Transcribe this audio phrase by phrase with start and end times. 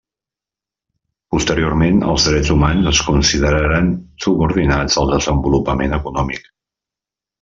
[1.33, 3.91] Posteriorment, els drets humans es consideraren
[4.25, 6.51] subordinats al desenvolupament econòmic.